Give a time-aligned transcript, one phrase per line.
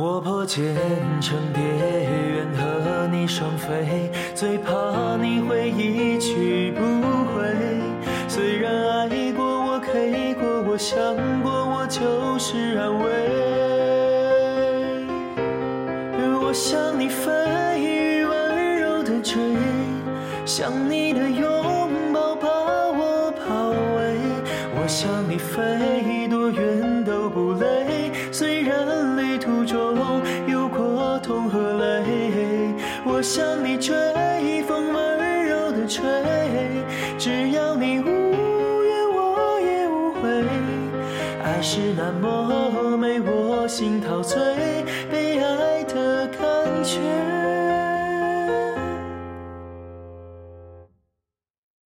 [0.00, 0.76] 我破茧
[1.20, 6.84] 成蝶，愿和你双飞，最怕你会一去不
[7.34, 7.42] 回。
[8.28, 10.96] 虽然爱过，我给过，我想
[11.42, 13.10] 过，我就是安慰。
[16.46, 17.32] 我向你飞，
[18.24, 19.34] 温柔的追，
[20.46, 24.16] 想你的拥抱把我包围。
[24.80, 26.87] 我向你飞，多远，
[29.38, 29.96] 途中
[30.46, 32.74] 有过痛和泪。
[33.04, 33.94] 我向你追，
[34.66, 36.04] 风温柔的吹，
[37.18, 40.28] 只要你无怨，我也无悔。
[41.42, 44.38] 爱是那么美，我心陶醉，
[45.10, 47.37] 被爱的感觉。